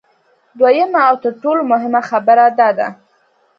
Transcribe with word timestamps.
دویمه 0.59 1.01
او 1.09 1.15
تر 1.23 1.31
ټولو 1.41 1.61
مهمه 1.71 2.01
خبره 2.09 2.45
دا 2.59 2.69
ده 2.77 2.87